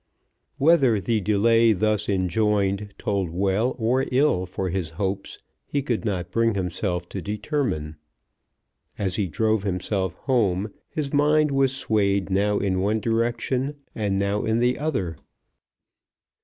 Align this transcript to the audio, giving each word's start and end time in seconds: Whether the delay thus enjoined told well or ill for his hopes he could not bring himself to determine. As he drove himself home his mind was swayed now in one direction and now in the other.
Whether 0.57 0.99
the 0.99 1.21
delay 1.21 1.73
thus 1.73 2.09
enjoined 2.09 2.95
told 2.97 3.29
well 3.29 3.75
or 3.77 4.05
ill 4.11 4.47
for 4.47 4.69
his 4.71 4.89
hopes 4.97 5.37
he 5.67 5.83
could 5.83 6.05
not 6.05 6.31
bring 6.31 6.55
himself 6.55 7.07
to 7.09 7.21
determine. 7.21 7.97
As 8.97 9.17
he 9.17 9.27
drove 9.27 9.61
himself 9.61 10.15
home 10.15 10.73
his 10.89 11.13
mind 11.13 11.51
was 11.51 11.77
swayed 11.77 12.31
now 12.31 12.57
in 12.57 12.79
one 12.79 12.99
direction 12.99 13.75
and 13.93 14.17
now 14.17 14.43
in 14.43 14.57
the 14.57 14.79
other. 14.79 15.17